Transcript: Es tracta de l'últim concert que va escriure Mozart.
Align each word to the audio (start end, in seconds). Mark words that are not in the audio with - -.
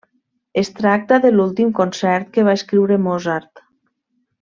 Es 0.61 0.71
tracta 0.79 1.19
de 1.27 1.31
l'últim 1.35 1.69
concert 1.83 2.35
que 2.39 2.49
va 2.51 2.59
escriure 2.61 3.01
Mozart. 3.09 3.67